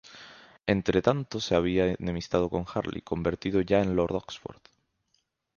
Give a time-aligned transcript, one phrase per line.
[0.65, 4.59] Entretanto se había enemistado con Harley, convertido ya en lord Oxford.